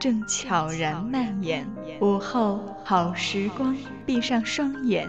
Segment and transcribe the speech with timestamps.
[0.00, 5.06] 正悄然蔓延，午后好时光，闭上双眼，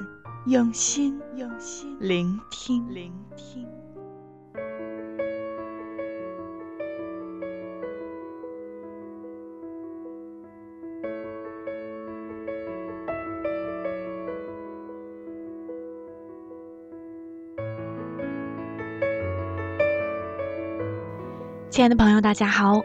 [0.48, 3.66] 用心用心聆听聆听。
[21.70, 22.82] 亲爱的朋友，大家好。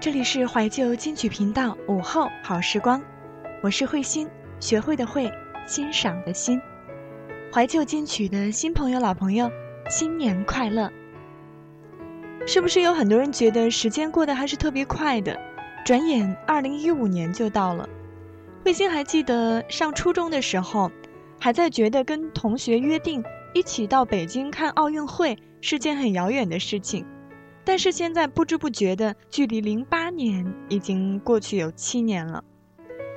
[0.00, 3.02] 这里是怀旧金曲频道午后好时光，
[3.62, 4.28] 我是慧心，
[4.60, 5.32] 学会的会，
[5.66, 6.60] 欣赏的欣。
[7.52, 9.50] 怀旧金曲的新朋友、老朋友，
[9.88, 10.90] 新年快乐！
[12.46, 15.38] 是不是有很多人觉得时间过得还是特别快的？
[15.86, 17.88] 转眼二零一五年就到了。
[18.64, 20.90] 慧心还记得上初中的时候，
[21.40, 27.06] 还在觉得跟同学约定一起到北京看奥运会是件很遥远的事情。
[27.64, 32.44] 但是现在不知不觉的，距离零八年已经过去有七年了。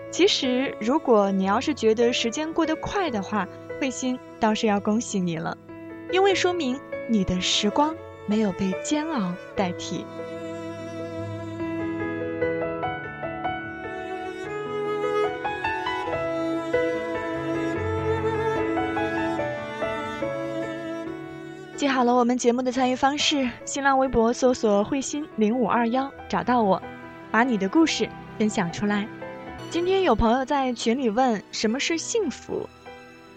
[0.09, 3.47] 其实，如果你要是觉得时间过得快的话，
[3.79, 5.57] 慧心倒是要恭喜你了，
[6.11, 7.93] 因为说明你的时光
[8.25, 10.05] 没有被煎熬代替。
[21.97, 26.79] 好了我们节目的参与方式：新浪微博搜索“慧心零五二幺”，找到我，
[27.31, 29.07] 把你的故事分享出来。
[29.71, 32.69] 今天有朋友在群里问什么是幸福，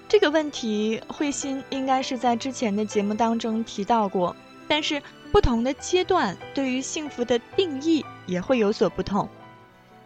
[0.06, 4.36] 这个问题慧心应该是在之前的节目当中提到过，
[4.68, 5.00] 但是
[5.32, 9.26] 不同的阶段对于幸福的定义也会有所不同。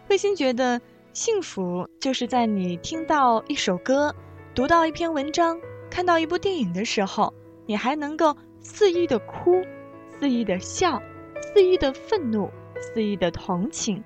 [0.07, 0.79] 慧心觉得
[1.11, 4.15] 幸福就是在你听到一首歌、
[4.53, 5.59] 读到一篇文章、
[5.91, 7.33] 看到一部电影的时候。
[7.67, 9.61] 你还能够肆意的哭，
[10.19, 10.99] 肆意的笑，
[11.53, 12.49] 肆意的愤怒，
[12.81, 14.03] 肆意的同情，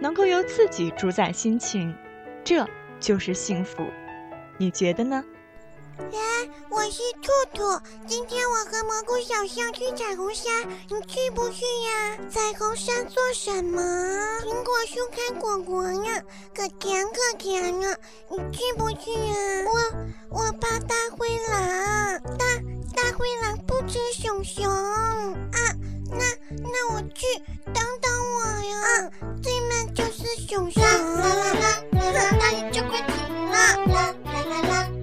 [0.00, 1.92] 能够由自己主宰心情，
[2.44, 2.68] 这
[3.00, 3.82] 就是幸福。
[4.58, 5.24] 你觉得呢？
[5.98, 6.18] 来，
[6.70, 7.62] 我是兔兔。
[8.06, 12.18] 今天我和蘑菇小象去彩虹山，你去不去呀？
[12.28, 13.80] 彩虹山做什么？
[14.42, 16.22] 苹果树开果果呀，
[16.54, 17.96] 可甜可甜呢。
[18.30, 19.34] 你去不去呀？
[20.30, 22.46] 我我怕大灰狼，大
[22.94, 25.58] 大灰狼不吃熊熊啊。
[26.08, 27.26] 那那我去，
[27.64, 29.10] 等等我呀。
[29.42, 30.80] 对面就是熊熊。
[30.82, 30.88] 啦
[31.18, 33.16] 啦啦啦啦，那你就快停
[33.46, 33.52] 了。
[33.52, 35.01] 啦啦啦啦。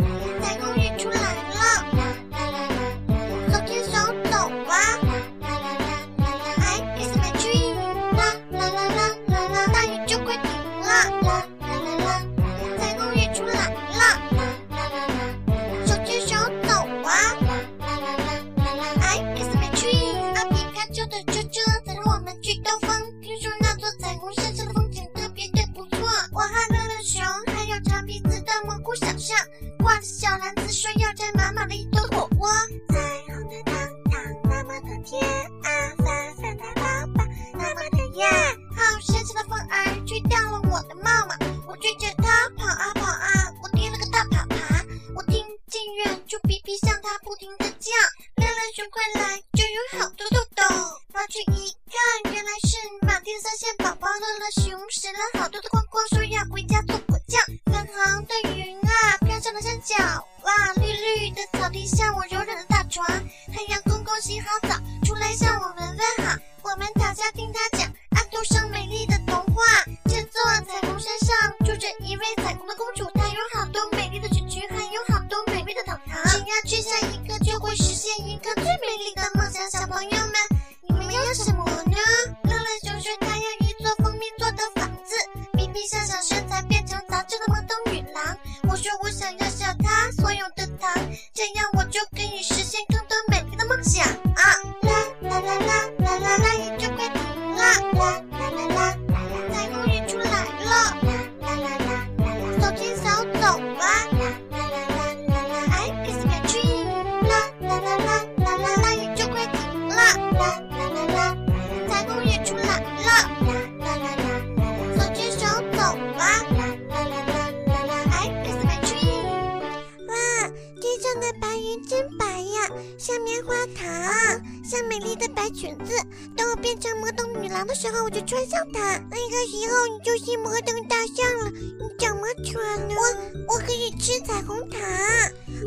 [128.74, 128.98] 它。
[129.10, 131.52] 那个时候你就是摩登大象了。
[131.52, 132.96] 你怎么穿呢？
[132.96, 134.80] 我我可以吃彩虹糖，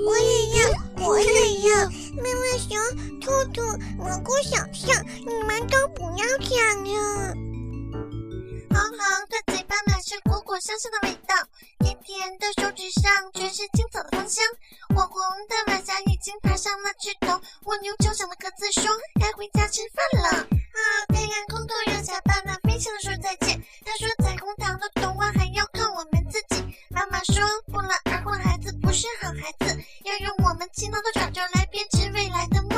[0.06, 1.84] 我也要，我也要。
[2.16, 2.70] 妈妈熊、
[3.20, 3.62] 兔兔、
[3.96, 7.34] 蘑菇小象，你们都不要抢了。
[8.70, 8.86] 好好
[9.28, 11.34] 的嘴巴满是果果香香的味道，
[11.78, 14.44] 甜甜的手指上全是青草的芳香。
[14.94, 15.16] 火红
[15.48, 18.84] 的晚霞已经爬上了枝头，蜗牛敲响了鸽子说
[19.18, 20.44] 该回家吃饭了。
[20.44, 23.58] 啊，太阳空空让小爸爸飞翔的说再见。
[23.82, 26.62] 他说彩虹糖的童话还要靠我们自己。
[26.90, 27.40] 妈妈说
[27.72, 29.72] 不劳而获孩子不是好孩子，
[30.04, 32.76] 要用我们勤劳的爪爪来编织未来的梦。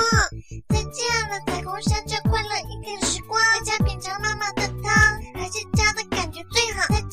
[0.70, 2.06] 再见了，彩虹山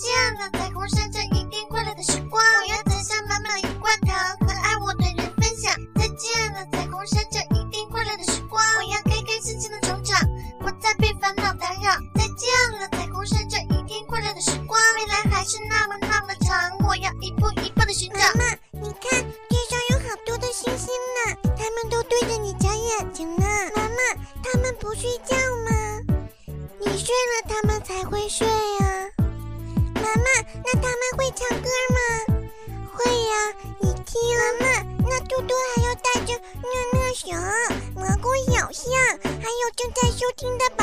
[0.01, 5.71] 再见了，彩虹山这一定快乐的时光，我要摘下满满一罐糖，和爱我的人分享。
[5.94, 10.19] 再见了，彩虹山这一定快乐的时光，我要开开心心的成长，
[10.59, 11.94] 不再被烦恼打扰。
[12.15, 12.50] 再见
[12.80, 15.81] 了，彩虹山这一定快乐的时光，未来还是那
[40.41, 40.81] 听的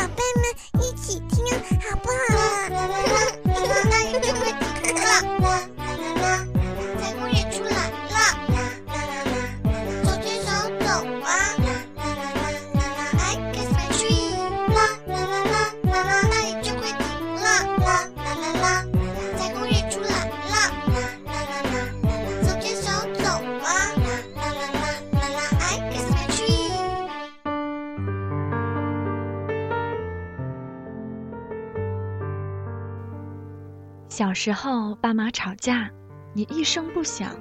[34.40, 35.90] 时候，爸妈吵架，
[36.32, 37.34] 你一声不响，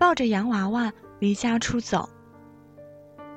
[0.00, 2.08] 抱着洋娃娃离家出走。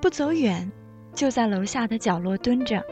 [0.01, 0.71] 不走远，
[1.13, 2.83] 就在楼下的角落蹲着。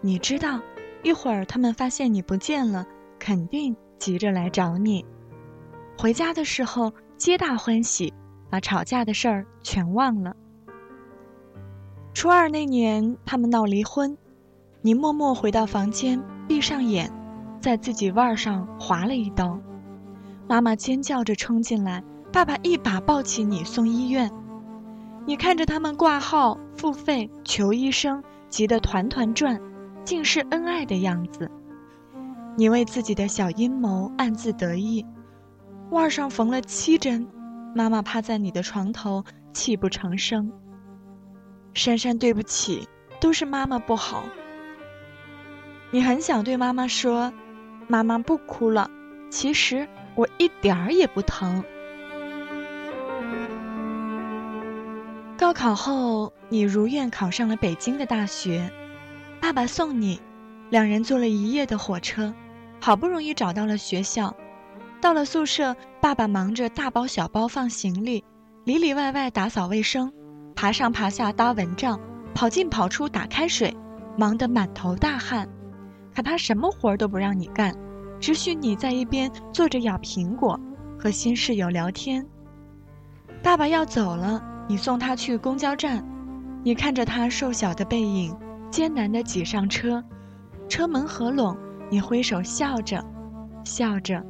[0.00, 0.60] 你知道，
[1.04, 2.84] 一会儿他们发现你不见了，
[3.16, 5.06] 肯定急着来找你。
[5.96, 8.12] 回家的时候，皆大欢喜，
[8.50, 10.34] 把吵架的事儿全忘了。
[12.12, 14.18] 初二那年，他们闹离婚，
[14.82, 17.08] 你默默回到房间，闭上眼。
[17.60, 19.58] 在自己腕上划了一刀，
[20.48, 22.02] 妈妈尖叫着冲进来，
[22.32, 24.30] 爸爸一把抱起你送医院。
[25.26, 29.60] 你看着他们挂号、付费、求医生，急得团团转，
[30.04, 31.50] 尽是恩爱的样子。
[32.56, 35.04] 你为自己的小阴谋暗自得意。
[35.90, 37.26] 腕上缝了七针，
[37.74, 40.50] 妈妈趴在你的床头泣不成声。
[41.74, 42.88] 珊珊，对不起，
[43.20, 44.24] 都是妈妈不好。
[45.90, 47.32] 你很想对妈妈说。
[47.88, 48.88] 妈妈不哭了，
[49.30, 51.64] 其实我一点儿也不疼。
[55.38, 58.70] 高考后，你如愿考上了北京的大学，
[59.40, 60.20] 爸爸送你，
[60.68, 62.34] 两人坐了一夜的火车，
[62.80, 64.36] 好不容易找到了学校。
[65.00, 68.22] 到了宿舍，爸爸忙着大包小包放行李，
[68.64, 70.12] 里里外外打扫卫生，
[70.54, 71.98] 爬上爬下搭蚊帐，
[72.34, 73.74] 跑进跑出打开水，
[74.18, 75.48] 忙得满头大汗。
[76.18, 77.72] 可他什么活儿都不让你干，
[78.18, 80.58] 只许你在一边坐着咬苹果，
[80.98, 82.26] 和新室友聊天。
[83.40, 86.04] 爸爸要走了，你送他去公交站，
[86.64, 88.36] 你看着他瘦小的背影，
[88.68, 90.02] 艰难地挤上车，
[90.68, 91.56] 车门合拢，
[91.88, 93.00] 你挥手笑着，
[93.62, 94.20] 笑着，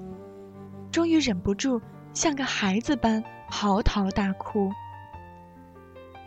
[0.93, 1.81] 终于忍不住
[2.13, 4.71] 像个孩子般嚎啕大哭。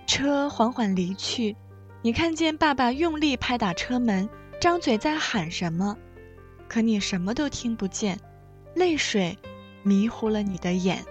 [0.07, 1.55] 车缓缓离去，
[2.01, 4.27] 你看见爸爸用力拍打车门。
[4.61, 5.97] 张嘴在喊什么，
[6.67, 8.19] 可你什么都听不见，
[8.75, 9.35] 泪水
[9.81, 11.03] 迷糊了你的眼。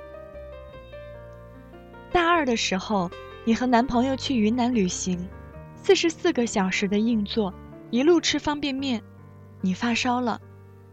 [2.12, 3.10] 大二的时候，
[3.44, 5.28] 你和男朋友去云南旅行，
[5.74, 7.52] 四十四个小时的硬座，
[7.90, 9.02] 一路吃方便面，
[9.60, 10.40] 你发烧了，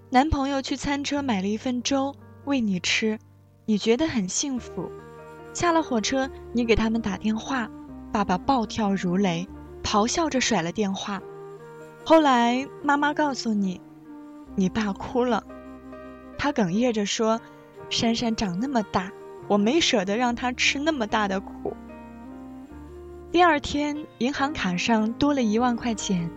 [0.10, 3.20] 男朋友去餐车买了一份粥喂你吃，
[3.66, 4.92] 你觉得很幸福。
[5.54, 7.70] 下了火车，你给他们打电话，
[8.12, 9.48] 爸爸暴跳如雷，
[9.84, 11.22] 咆哮着甩了电话。
[12.10, 13.82] 后来妈妈告诉你，
[14.56, 15.44] 你爸哭了，
[16.38, 17.42] 他哽咽着说
[17.92, 19.12] ：“珊珊长那么大，
[19.50, 21.76] 我没舍得让她吃那么大的苦。”
[23.30, 26.32] 第二天，银行卡上多了一万块钱，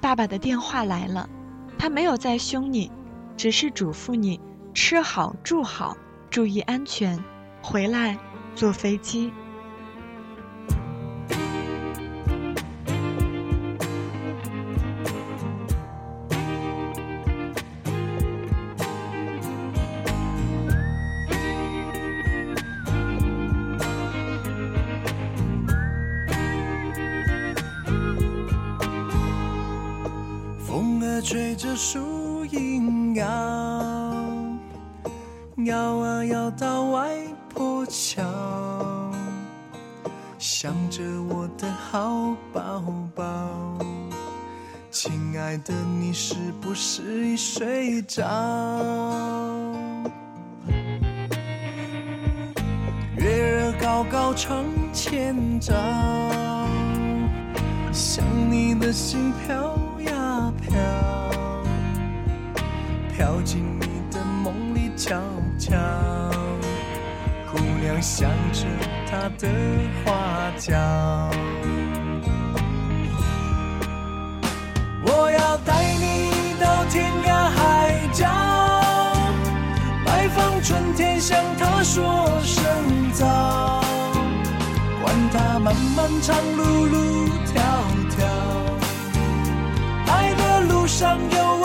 [0.00, 1.28] 爸爸的电话来了，
[1.76, 2.92] 他没有再凶你，
[3.36, 4.40] 只是嘱咐你
[4.74, 5.96] 吃好住好，
[6.30, 7.18] 注意安全，
[7.60, 8.16] 回来
[8.54, 9.32] 坐飞机。
[30.70, 33.26] 风儿吹着树影摇，
[35.64, 37.10] 摇啊摇到外
[37.52, 38.22] 婆桥，
[40.38, 42.84] 想着我的好宝
[43.16, 43.50] 宝。
[44.92, 48.22] 亲爱的，你是不是已睡着？
[53.16, 55.74] 月儿高高窗前照，
[57.92, 59.76] 想你的心飘
[63.20, 65.14] 飘进你的梦里悄
[65.58, 65.76] 悄。
[67.52, 68.64] 姑娘想着
[69.10, 69.46] 她的
[70.02, 70.72] 花轿。
[75.04, 78.26] 我要带你到天涯海角，
[80.06, 82.64] 拜访春天，向他说声
[83.12, 83.84] 早。
[85.02, 87.60] 管他漫漫长路路迢
[88.16, 88.24] 迢，
[90.06, 91.59] 爱的路上有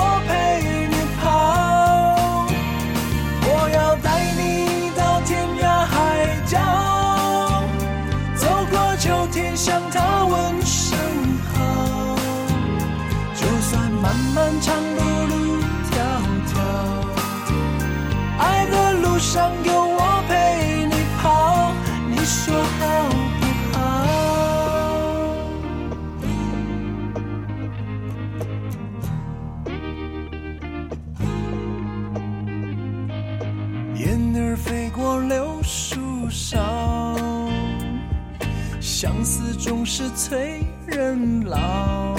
[40.16, 42.16] 催人老。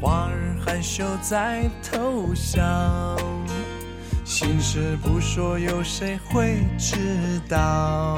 [0.00, 2.62] 花儿含羞在偷笑，
[4.24, 8.16] 心事不说，有谁会知道？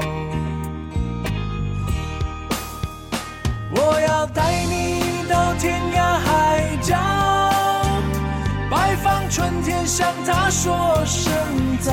[3.71, 6.95] 我要带你到天涯海角，
[8.71, 11.33] 拜访春天，向他说声
[11.81, 11.91] 早。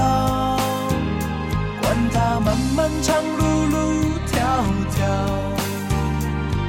[1.83, 3.77] 管他漫漫长路路
[4.27, 4.37] 迢
[4.91, 5.01] 迢，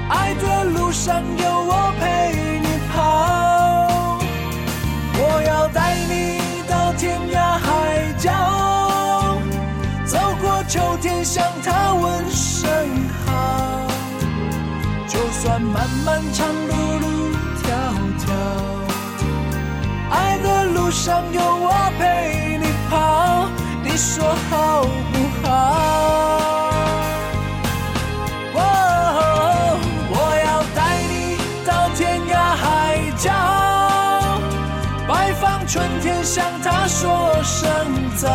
[0.10, 2.96] 爱的路上有我陪你跑。
[5.20, 8.32] 我要带你到天涯海角，
[10.06, 12.70] 走过秋天，向他问声
[13.26, 13.88] 好。
[15.08, 17.08] 就算漫漫长路路
[17.64, 17.66] 迢
[18.18, 18.32] 迢，
[20.10, 23.50] 爱的路上有我陪你跑，
[23.84, 26.57] 你说好不好？
[37.00, 37.06] 说
[37.44, 37.70] 声
[38.16, 38.28] 早。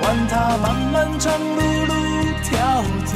[0.00, 1.92] 管他漫漫长路路
[2.44, 2.48] 迢
[3.10, 3.14] 迢。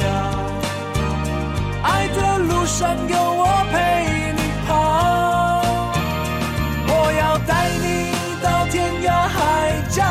[1.81, 3.73] 爱的路上有我陪
[4.35, 4.69] 你跑，
[6.89, 7.49] 我要带
[7.81, 7.85] 你
[8.43, 9.39] 到天涯海
[9.89, 10.03] 角，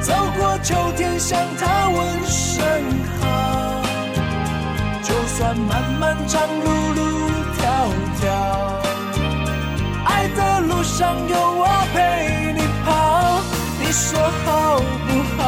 [0.00, 2.64] 走过秋天，向他问声
[3.20, 3.22] 好。
[5.02, 5.70] 就算漫
[6.00, 7.00] 漫长路路
[7.58, 7.60] 迢
[8.22, 8.24] 迢，
[10.06, 11.36] 爱的路上有，
[13.92, 15.42] 说好不好？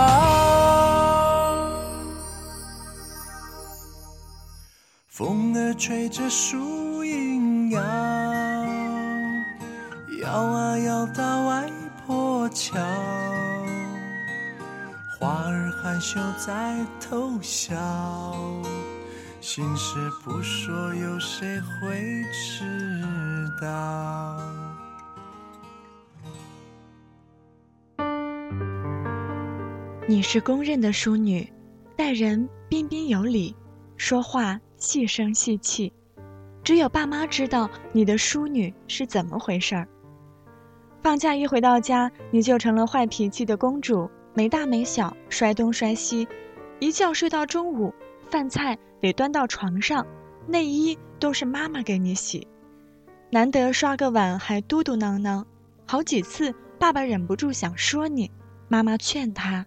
[5.08, 7.80] 风儿吹着树影摇，
[10.20, 11.72] 摇啊摇到外
[12.06, 12.78] 婆桥。
[15.18, 17.74] 花儿含羞在偷笑，
[19.40, 22.62] 心事不说，有谁会知
[23.58, 24.36] 道？
[30.06, 31.50] 你是公认的淑女，
[31.96, 33.56] 待人彬彬有礼，
[33.96, 35.90] 说话细声细气，
[36.62, 39.88] 只有爸妈知道你的淑女是怎么回事儿。
[41.02, 46.28] 放假一回到家，你就成了坏脾气的公主，没大没小，摔东摔西，
[46.80, 47.90] 一觉睡到中午，
[48.28, 50.06] 饭菜得端到床上，
[50.46, 52.46] 内衣都是妈妈给你洗，
[53.30, 55.42] 难得刷个碗还嘟嘟囔囔，
[55.87, 58.30] 好几次爸爸忍不住想说你，
[58.68, 59.64] 妈妈劝他，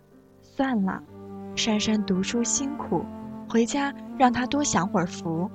[0.58, 1.00] 算了，
[1.56, 3.06] 珊珊读书辛苦，
[3.48, 5.48] 回家让她多享会儿福。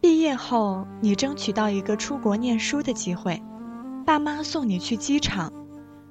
[0.00, 3.42] 毕业后，你争取到一个出国念书的机会，
[4.06, 5.52] 爸妈送你去机场，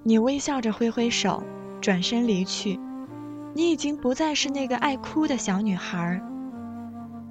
[0.03, 1.41] 你微笑着挥挥手，
[1.79, 2.77] 转身离去。
[3.53, 6.21] 你已经不再是那个爱哭的小女孩。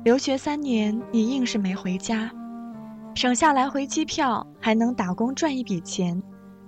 [0.02, 2.30] 留学三年，你硬是没回家，
[3.14, 6.22] 省下来回机票，还能打工赚一笔钱。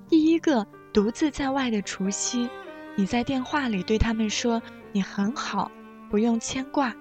[0.06, 2.48] 第一个独自在外的除夕，
[2.96, 4.60] 你在电话里对他们说
[4.92, 5.70] ：“你很好，
[6.10, 6.94] 不用牵挂。”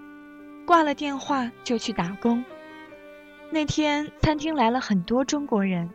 [0.65, 2.43] 挂了电话就去打工。
[3.51, 5.89] 那天餐厅来了很多中国人，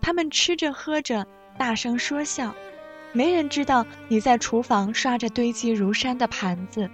[0.00, 1.26] 他们吃着喝着，
[1.58, 2.54] 大声说笑，
[3.12, 6.90] 没人知道你在厨房刷着堆积如山的盘子。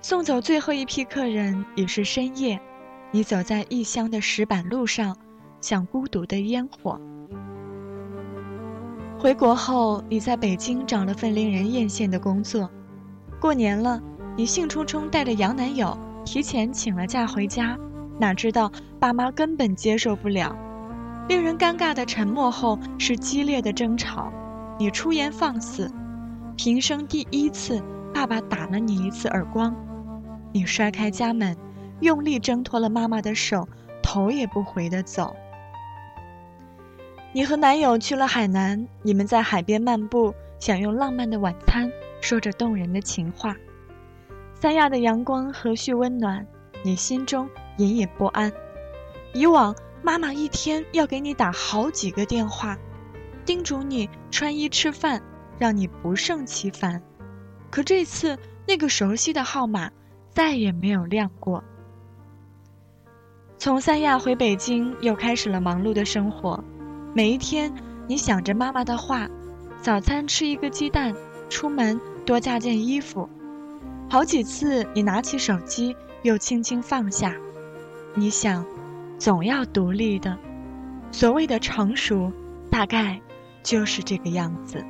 [0.00, 2.60] 送走最后一批客人已是深夜，
[3.10, 5.16] 你走在异乡的石板路上，
[5.60, 7.00] 像孤独的烟火。
[9.24, 12.68] 回国后，你在北京找了份令人艳羡的工作，
[13.40, 13.98] 过年了，
[14.36, 17.74] 你兴冲冲带着洋男友提前请了假回家。
[18.18, 20.54] 哪知道爸妈根本接受不了，
[21.26, 24.30] 令人尴尬的沉默后是激烈的争吵，
[24.78, 25.90] 你出言放肆，
[26.54, 29.74] 平生第一次，爸爸打了你一次耳光，
[30.52, 31.56] 你摔开家门，
[32.00, 33.66] 用力挣脱了妈妈的手，
[34.02, 35.34] 头也不回的走。
[37.34, 43.56] 你和男友去了海南，你们在海边漫步，享用浪漫的晚餐，说着动人的情话，
[44.54, 46.46] 三亚的阳光和煦温暖，
[46.84, 47.50] 你心中。
[47.78, 48.52] 隐隐不安。
[49.32, 52.78] 以往妈妈一天要给你打好几个电话，
[53.44, 55.20] 叮嘱你穿衣吃饭，
[55.58, 57.02] 让你不胜其烦。
[57.68, 59.90] 可这次那个熟悉的号码
[60.30, 61.64] 再也没有亮过。
[63.58, 66.62] 从三亚回北京，又开始了忙碌的生活。
[67.16, 67.72] 每一天，
[68.08, 69.28] 你想着妈妈的话：
[69.80, 71.14] 早餐吃一个鸡蛋，
[71.48, 73.28] 出门多加件衣服。
[74.10, 75.94] 好几次，你拿起手机，
[76.24, 77.32] 又轻轻放下。
[78.16, 78.66] 你想，
[79.16, 80.36] 总要独立的。
[81.12, 82.32] 所谓的成熟，
[82.68, 83.20] 大概
[83.62, 84.84] 就是这个样子。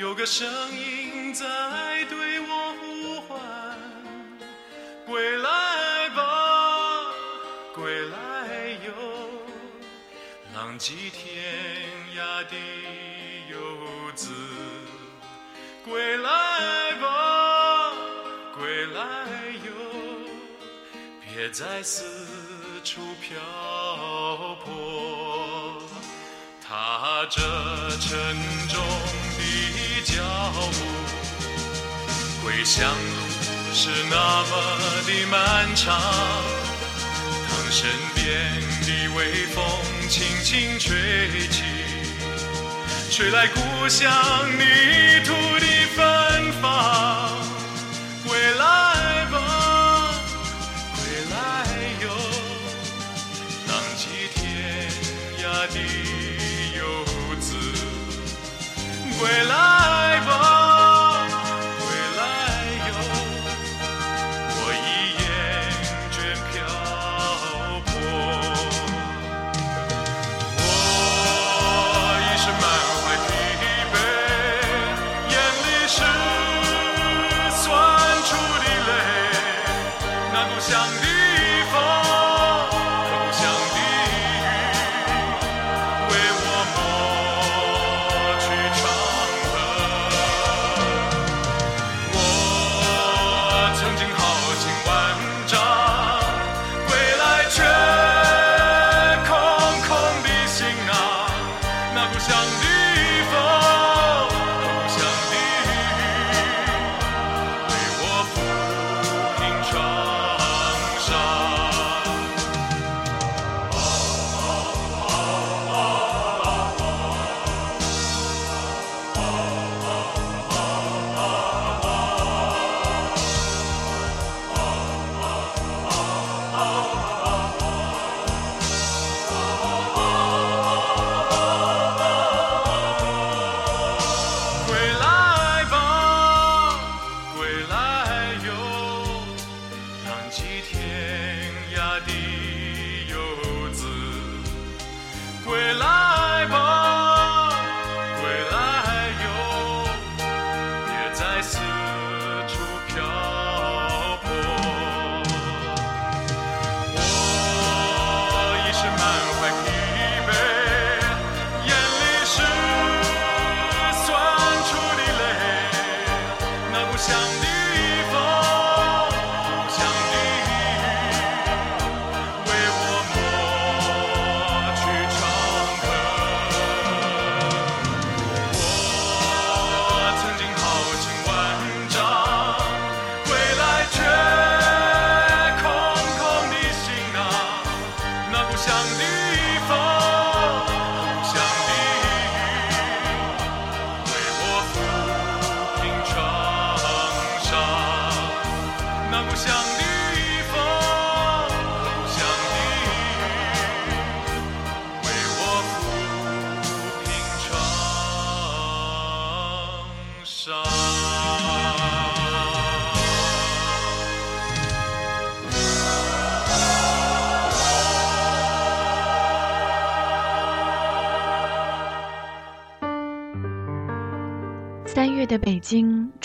[0.00, 1.44] 有个声音在
[2.08, 3.38] 对我呼唤：
[5.04, 7.12] 归来吧，
[7.74, 8.16] 归来
[8.86, 8.94] 哟，
[10.54, 11.44] 浪迹天
[12.16, 12.56] 涯的
[13.50, 14.32] 游子。
[15.84, 17.92] 归来吧，
[18.58, 19.02] 归来
[19.66, 19.70] 哟，
[21.20, 22.06] 别再四
[22.82, 23.36] 处漂
[24.64, 25.82] 泊。
[26.66, 27.42] 踏着
[28.00, 28.34] 沉
[28.66, 28.80] 重
[30.04, 30.22] 脚
[30.72, 30.84] 步，
[32.42, 34.52] 归乡路是那么
[35.06, 36.00] 的漫长。
[37.48, 38.24] 当身边
[38.82, 39.62] 的微风
[40.08, 41.62] 轻轻吹起，
[43.10, 44.10] 吹来故乡
[44.58, 45.66] 泥土的。
[45.96, 47.36] 芬芳，
[48.26, 50.14] 归来吧，
[50.94, 50.98] 归
[51.30, 51.34] 来
[52.00, 52.06] 哟，
[53.68, 54.38] 浪迹天
[55.42, 55.74] 涯的
[59.20, 59.28] 归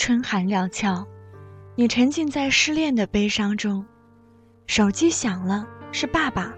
[0.06, 1.04] 春寒料峭，
[1.74, 3.84] 你沉浸在失恋的悲伤中。
[4.68, 6.54] 手机响了，是爸爸。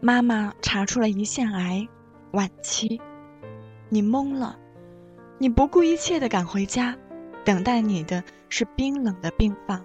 [0.00, 1.84] 妈妈查出了胰腺癌，
[2.30, 3.00] 晚期。
[3.88, 4.56] 你懵了，
[5.36, 6.96] 你不顾一切的赶回家，
[7.44, 9.84] 等待你的是冰冷的病房。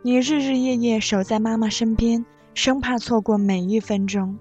[0.00, 4.38] 你日日夜夜守在妈妈身边，生怕错过每一分钟。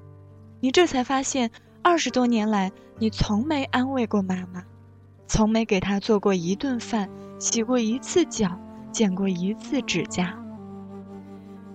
[0.62, 1.52] 你这才发现，
[1.84, 4.63] 二十多年来，你从没安慰过妈妈。
[5.28, 7.10] 从没给他做过一顿饭，
[7.40, 8.60] 洗过一次脚，
[8.92, 10.38] 剪过一次指甲。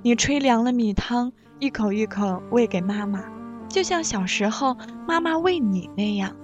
[0.03, 3.25] 你吹凉了米汤，一口一口喂给妈妈，
[3.69, 6.35] 就像小时候妈妈喂你那样。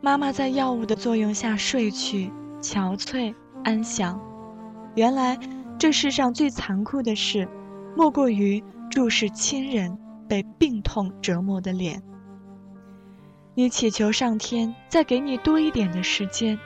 [0.00, 3.34] 妈妈在药物的作用下睡去，憔悴
[3.64, 4.20] 安详。
[4.94, 5.38] 原来，
[5.78, 7.48] 这世上最残酷的事，
[7.96, 12.02] 莫过于注视亲人被病痛折磨的脸。
[13.56, 16.58] 你祈求上天再给你多一点的时间，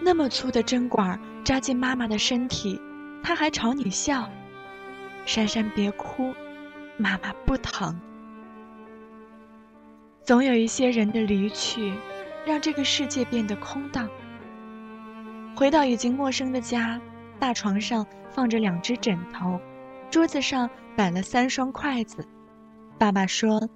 [0.00, 2.80] 那么粗的针管扎进妈妈的身体，
[3.22, 4.30] 她还朝你笑。
[5.26, 6.32] 珊珊别哭，
[6.96, 8.00] 妈妈不疼。
[10.22, 11.92] 总有一些人的离去，
[12.46, 14.08] 让这个世界变得空荡。
[15.56, 17.00] 回到已经陌生的家，
[17.40, 19.58] 大床上放着两只枕头，
[20.08, 22.24] 桌子上摆了三双筷子。
[22.96, 23.68] 爸爸说：“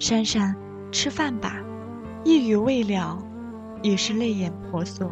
[0.00, 0.56] 珊珊，
[0.90, 1.62] 吃饭吧。”
[2.24, 3.18] 一语未了，
[3.82, 5.10] 已是泪眼婆娑。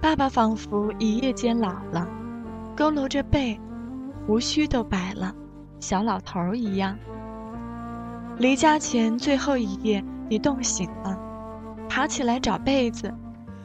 [0.00, 2.06] 爸爸仿佛一夜间老了，
[2.76, 3.58] 佝偻着背，
[4.26, 5.34] 胡须都白了，
[5.78, 6.98] 小老头儿一样。
[8.36, 11.18] 离家前最后一夜，你冻醒了，
[11.88, 13.12] 爬起来找被子，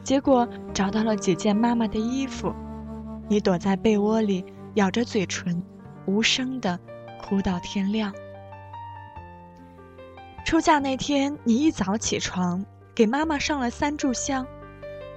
[0.02, 2.54] 结果找到了几件妈妈的衣服。
[3.28, 5.62] 你躲在被窝里，咬着嘴唇，
[6.06, 6.78] 无声的
[7.20, 8.12] 哭到天亮。
[10.46, 14.46] 出嫁那天，你一早起床，给妈妈上了三炷香，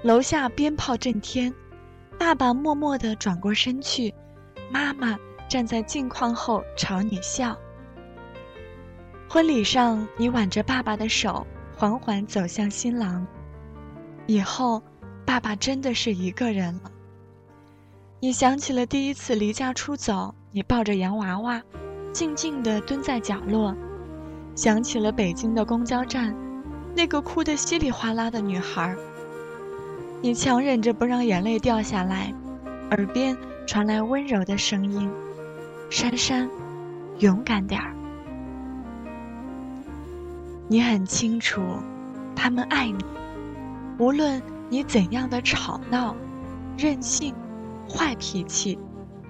[0.02, 1.54] 楼下鞭炮震天，
[2.18, 4.12] 爸爸默默地转过身去，
[4.72, 5.16] 妈妈
[5.48, 7.56] 站在镜框后朝你笑。
[9.30, 11.46] 婚礼上，你挽着爸爸的手，
[11.78, 13.24] 缓缓走向新郎。
[14.26, 14.82] 以后，
[15.28, 16.92] 爸爸真的是一个人了。
[18.20, 21.62] 你想起了第一次离家出走，你抱着洋娃娃，
[22.12, 23.78] 静静地蹲在角落。
[24.60, 26.36] 想起了北京的公交站，
[26.94, 28.94] 那个哭得稀里哗啦的女孩。
[30.22, 32.34] 你强忍着不让眼泪掉下来，
[32.92, 35.10] 耳边传来温柔的声音
[35.90, 36.50] ：“珊珊，
[37.20, 37.96] 勇敢点儿。”
[40.68, 41.62] 你很清楚，
[42.36, 42.98] 他们爱你，
[43.98, 46.14] 无论你怎样的吵闹、
[46.78, 47.34] 任性、
[47.90, 48.78] 坏脾气，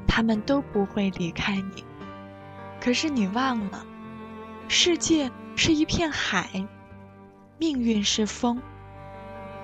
[0.08, 1.84] 他们都不会离开你。
[2.82, 3.86] 可是你忘了。
[4.71, 6.47] 世界是一片海，
[7.58, 8.62] 命运是风。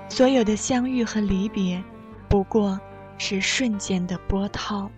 [0.09, 1.83] 所有的相遇和离别，
[2.27, 2.79] 不过
[3.19, 4.89] 是瞬间的波涛。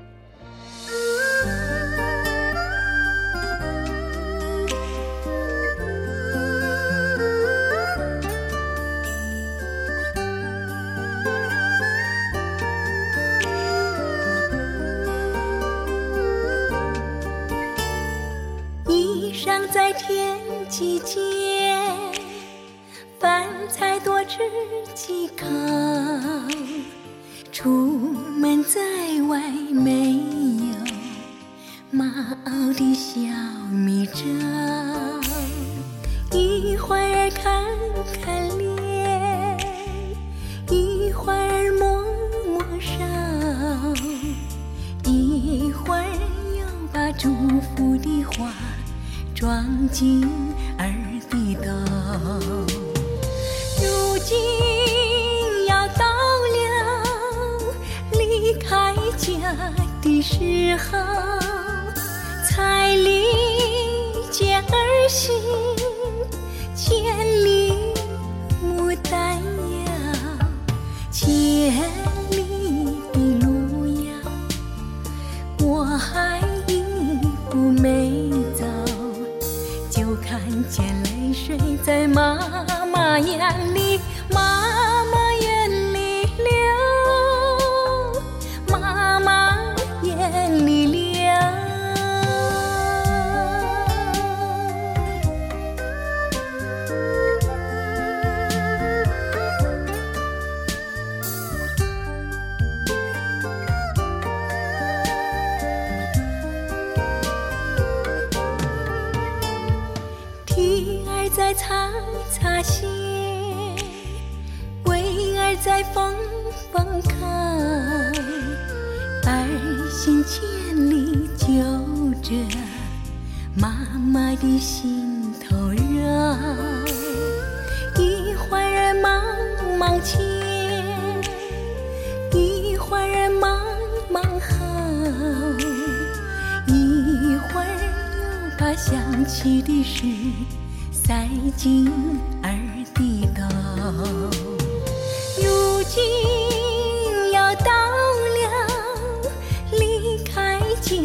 [24.93, 25.45] 几口。
[27.51, 27.97] 出
[28.39, 28.79] 门在
[29.27, 30.75] 外没有
[31.89, 33.19] 妈熬的小
[33.71, 34.23] 米粥，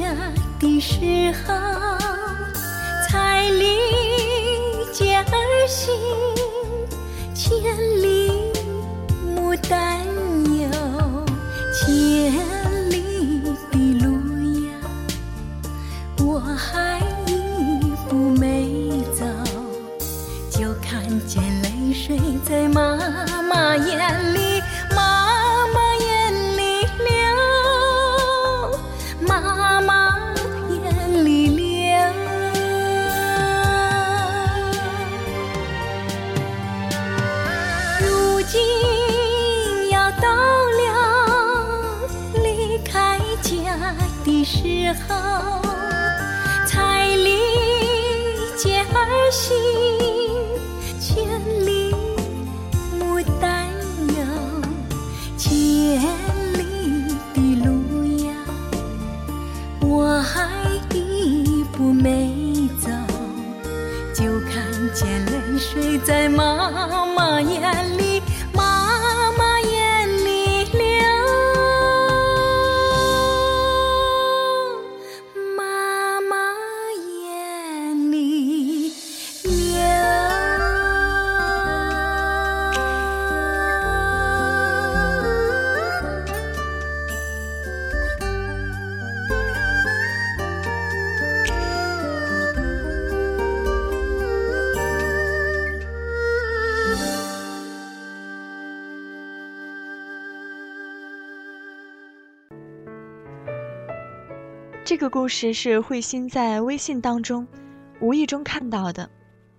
[0.00, 1.52] 家的时候，
[3.08, 3.76] 才理
[4.92, 5.92] 解儿行
[7.34, 7.52] 千
[8.00, 8.52] 里
[9.36, 10.01] 牡丹
[65.04, 67.91] 眼泪水在妈妈眼里。
[105.22, 107.46] 故事是慧心在微信当中
[108.00, 109.08] 无意中看到的，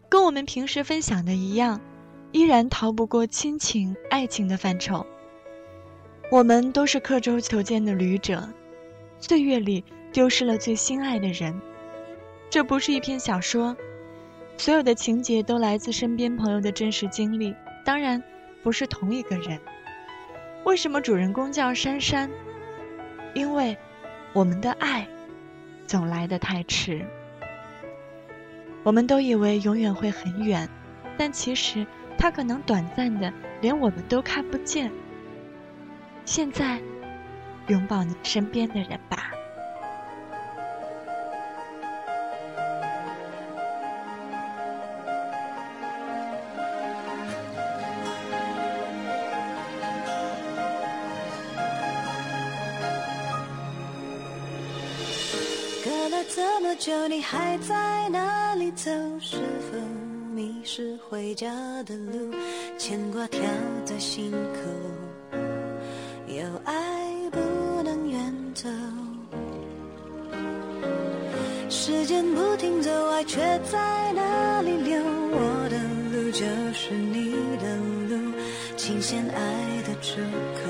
[0.10, 1.80] 跟我们平时分享的一样，
[2.34, 5.06] 依然逃不过亲情、爱情的范畴。
[6.30, 8.46] 我们都是刻舟求剑的旅者，
[9.20, 11.58] 岁月里丢失了最心爱的人。
[12.50, 13.74] 这不是一篇小说，
[14.58, 18.22] 所有的情节都来自身边朋友的真实经历，当然
[18.62, 19.58] 不是同一个人。
[20.66, 22.30] 为什么主人公叫珊珊？
[23.34, 23.78] 因为
[24.34, 25.08] 我们的爱。
[25.94, 27.06] 总来的太迟。
[28.82, 30.68] 我们都以为永远会很远，
[31.20, 31.86] 但其实
[32.18, 34.92] 它可能短暂的，连我们都看不见。
[36.26, 36.82] 现在，
[37.68, 39.30] 拥抱你身边的人吧。
[57.24, 58.92] 还在哪里走？
[59.20, 59.78] 是否
[60.36, 61.48] 迷失回家
[61.84, 62.36] 的路？
[62.78, 63.42] 牵挂跳
[63.86, 65.38] 在心口，
[66.28, 66.74] 有爱
[67.32, 67.40] 不
[67.82, 68.70] 能远走。
[71.70, 73.40] 时间不停走，爱却
[73.72, 75.02] 在哪里留？
[75.02, 75.78] 我的
[76.12, 77.78] 路就是你的
[78.10, 78.34] 路，
[78.76, 80.22] 琴弦爱的出
[80.60, 80.70] 口，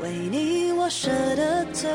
[0.00, 1.88] 为你我舍得走。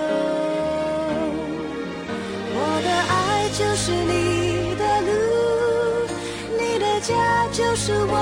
[3.09, 5.09] 爱就是你的路，
[6.57, 7.13] 你的家
[7.51, 8.15] 就是我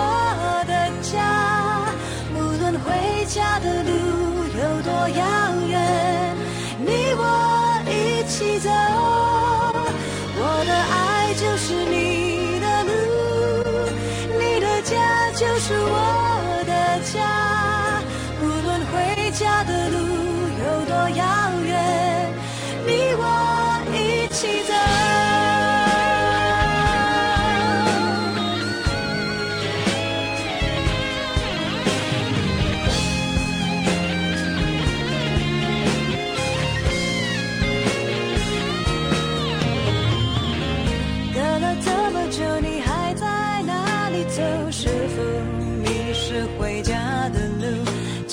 [0.65, 1.15] 的家。
[2.33, 3.89] 无论回家的路
[4.57, 5.21] 有多遥
[5.67, 5.75] 远，
[6.79, 7.21] 你我
[7.85, 8.69] 一起走。
[10.39, 12.91] 我的爱就是你的路，
[14.39, 14.95] 你的家
[15.31, 16.71] 就是我的
[17.11, 17.15] 家。
[18.41, 18.95] 无论回
[19.31, 19.97] 家的路
[20.63, 21.25] 有多遥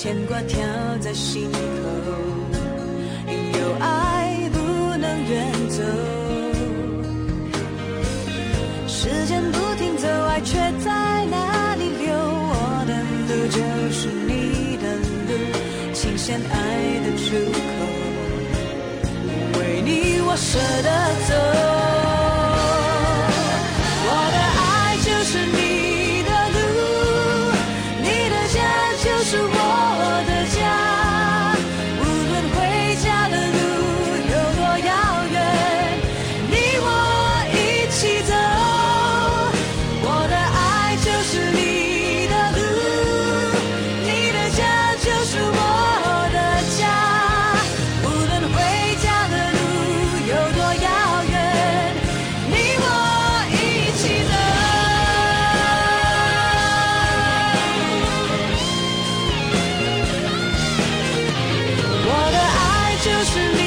[0.04, 0.60] 牵挂跳
[1.00, 1.58] 在心头，
[3.26, 4.58] 有爱不
[4.98, 5.82] 能远走。
[8.86, 12.12] 时间不停走，爱却在哪里流？
[12.14, 12.92] 我的
[13.30, 13.56] 路就
[13.94, 14.94] 是你的
[15.26, 15.32] 路，
[15.94, 17.58] 琴弦爱的出口。
[19.58, 20.88] 为你，我舍得
[21.28, 21.83] 走。
[63.04, 63.63] 就是你。